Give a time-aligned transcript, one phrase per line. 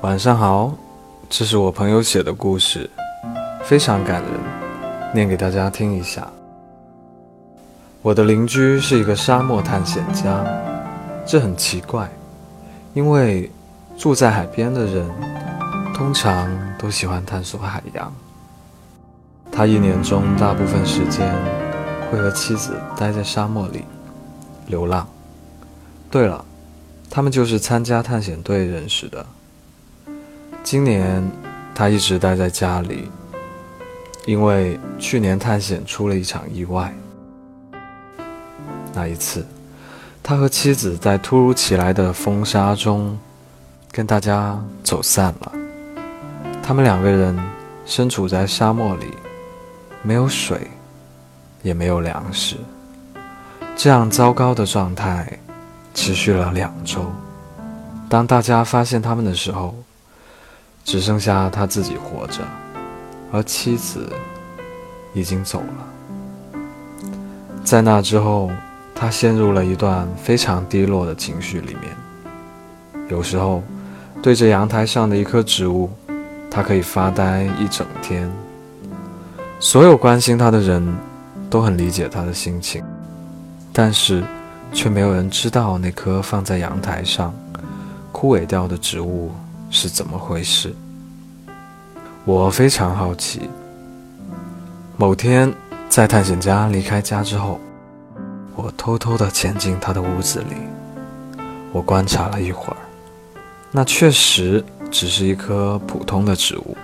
[0.00, 0.72] 晚上好，
[1.28, 2.88] 这是我朋友写的故事，
[3.64, 4.30] 非常感人，
[5.14, 6.26] 念给大家听一下。
[8.00, 10.42] 我的邻居是一个沙漠探险家，
[11.26, 12.08] 这很奇怪，
[12.94, 13.50] 因为
[13.98, 15.06] 住在海边的人
[15.94, 16.48] 通常
[16.78, 18.10] 都喜欢探索海洋。
[19.52, 21.30] 他一年中大部分时间
[22.10, 23.84] 会和妻子待在沙漠里
[24.66, 25.06] 流浪。
[26.10, 26.42] 对了，
[27.10, 29.26] 他们就是参加探险队认识的。
[30.62, 31.28] 今年
[31.74, 33.10] 他一直待在家里，
[34.26, 36.94] 因为去年探险出了一场意外。
[38.94, 39.44] 那一次，
[40.22, 43.18] 他和妻子在突如其来的风沙中
[43.90, 45.52] 跟大家走散了。
[46.62, 47.36] 他们两个人
[47.84, 49.06] 身处在沙漠里，
[50.02, 50.70] 没有水，
[51.62, 52.56] 也没有粮食。
[53.76, 55.38] 这样糟糕的状态
[55.94, 57.04] 持续了两周。
[58.08, 59.74] 当大家发现他们的时候，
[60.84, 62.40] 只剩下他自己活着，
[63.30, 64.08] 而妻子
[65.14, 66.56] 已经走了。
[67.62, 68.50] 在那之后，
[68.94, 71.94] 他陷入了一段非常低落的情绪里面。
[73.08, 73.62] 有时候，
[74.22, 75.90] 对着阳台上的一棵植物，
[76.50, 78.30] 他可以发呆一整天。
[79.60, 80.96] 所有关心他的人
[81.48, 82.82] 都很理解他的心情，
[83.72, 84.24] 但是
[84.72, 87.34] 却没有人知道那棵放在阳台上
[88.12, 89.32] 枯萎掉的植物。
[89.72, 90.74] 是怎么回事？
[92.24, 93.48] 我非常好奇。
[94.96, 95.54] 某天，
[95.88, 97.60] 在探险家离开家之后，
[98.56, 100.56] 我偷偷地潜进他的屋子里。
[101.70, 102.76] 我观察了一会儿，
[103.70, 106.76] 那确实只是一棵普通的植物。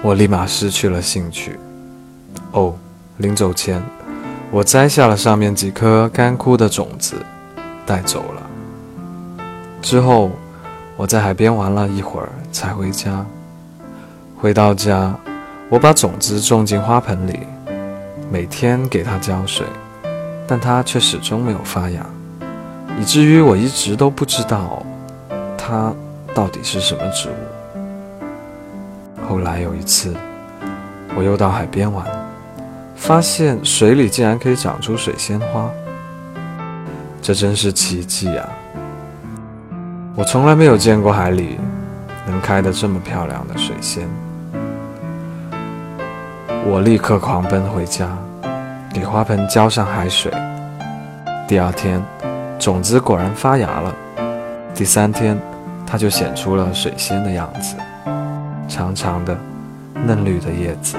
[0.00, 1.58] 我立马失去了兴趣。
[2.52, 2.72] 哦，
[3.16, 3.82] 临走前，
[4.50, 7.16] 我摘下了上面几颗干枯的种子，
[7.86, 8.42] 带走了。
[9.80, 10.30] 之后。
[10.98, 13.24] 我在海边玩了一会儿，才回家。
[14.36, 15.14] 回到家，
[15.68, 17.38] 我把种子种进花盆里，
[18.32, 19.64] 每天给它浇水，
[20.44, 22.04] 但它却始终没有发芽，
[22.98, 24.84] 以至于我一直都不知道
[25.56, 25.94] 它
[26.34, 27.34] 到底是什么植物。
[29.28, 30.12] 后来有一次，
[31.14, 32.04] 我又到海边玩，
[32.98, 35.70] 发现水里竟然可以长出水仙花，
[37.22, 38.46] 这真是奇迹啊！
[40.14, 41.58] 我从来没有见过海里
[42.26, 44.06] 能开得这么漂亮的水仙。
[46.66, 48.08] 我立刻狂奔回家，
[48.92, 50.30] 给花盆浇上海水。
[51.46, 52.02] 第二天，
[52.58, 53.94] 种子果然发芽了。
[54.74, 55.40] 第三天，
[55.86, 57.76] 它就显出了水仙的样子，
[58.68, 59.34] 长长的、
[59.94, 60.96] 嫩绿的叶子，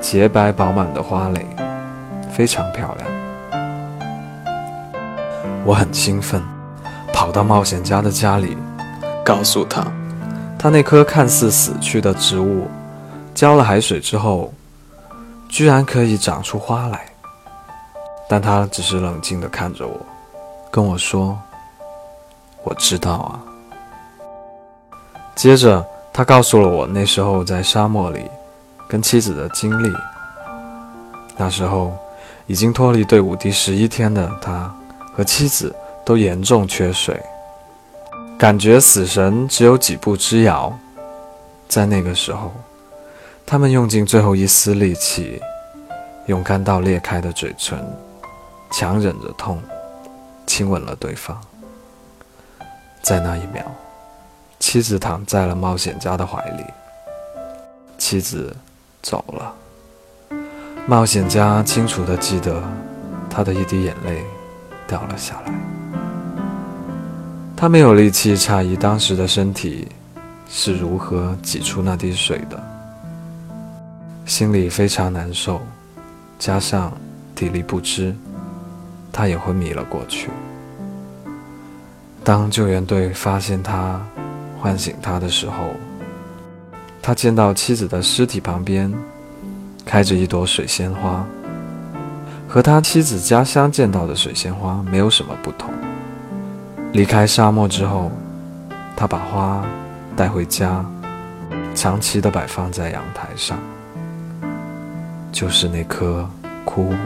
[0.00, 1.46] 洁白饱满的花蕾，
[2.32, 3.08] 非常漂亮。
[5.64, 6.42] 我很兴奋。
[7.12, 8.56] 跑到冒险家的家里，
[9.22, 9.84] 告诉他，
[10.58, 12.66] 他那棵看似死去的植物，
[13.34, 14.50] 浇了海水之后，
[15.46, 17.04] 居然可以长出花来。
[18.26, 20.00] 但他只是冷静地看着我，
[20.70, 21.38] 跟我说
[22.64, 23.40] ：“我知道啊。”
[25.36, 28.30] 接着，他告诉了我那时候在沙漠里
[28.90, 29.90] 跟妻子的经历。
[31.36, 31.96] 那时候，
[32.46, 34.74] 已经脱离队伍第十一天的他
[35.14, 35.74] 和妻子。
[36.02, 37.22] 都严重缺水，
[38.36, 40.76] 感觉死神只有几步之遥。
[41.68, 42.50] 在那个时候，
[43.46, 45.40] 他们用尽最后一丝力气，
[46.26, 47.78] 用干到裂开的嘴唇，
[48.72, 49.62] 强忍着痛，
[50.46, 51.38] 亲吻了对方。
[53.02, 53.62] 在那一秒，
[54.58, 56.64] 妻子躺在了冒险家的怀里。
[57.98, 58.56] 妻子
[59.02, 59.54] 走了，
[60.86, 62.62] 冒险家清楚地记得，
[63.30, 64.24] 他的一滴眼泪
[64.86, 65.52] 掉了下来。
[67.56, 69.88] 他没有力气诧异当时的身体
[70.48, 72.62] 是如何挤出那滴水的，
[74.24, 75.60] 心里非常难受，
[76.38, 76.92] 加上
[77.34, 78.14] 体力不支，
[79.12, 80.30] 他也昏迷了过去。
[82.22, 84.00] 当救援队发现他、
[84.60, 85.74] 唤醒他的时候，
[87.02, 88.92] 他见到妻子的尸体旁边
[89.84, 91.24] 开着一朵水仙花，
[92.46, 95.72] 和他妻子家乡见到的水仙花没有什么不同。
[96.92, 98.10] 离开沙漠之后，
[98.96, 99.64] 他把花
[100.14, 100.84] 带回家，
[101.74, 103.58] 长期的摆放在阳台上，
[105.32, 106.28] 就是那棵
[106.64, 106.96] 枯木。